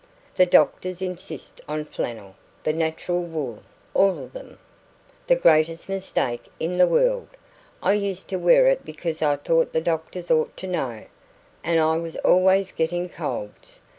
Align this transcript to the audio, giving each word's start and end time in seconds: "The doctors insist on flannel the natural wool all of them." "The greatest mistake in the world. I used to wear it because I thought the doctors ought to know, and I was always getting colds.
"The 0.35 0.47
doctors 0.47 0.99
insist 0.99 1.61
on 1.69 1.85
flannel 1.85 2.33
the 2.63 2.73
natural 2.73 3.21
wool 3.21 3.61
all 3.93 4.17
of 4.23 4.33
them." 4.33 4.57
"The 5.27 5.35
greatest 5.35 5.89
mistake 5.89 6.45
in 6.59 6.79
the 6.79 6.87
world. 6.87 7.27
I 7.83 7.93
used 7.93 8.27
to 8.29 8.37
wear 8.39 8.65
it 8.65 8.83
because 8.83 9.21
I 9.21 9.35
thought 9.35 9.73
the 9.73 9.79
doctors 9.79 10.31
ought 10.31 10.57
to 10.57 10.65
know, 10.65 11.05
and 11.63 11.79
I 11.79 11.97
was 11.99 12.15
always 12.25 12.71
getting 12.71 13.09
colds. 13.09 13.79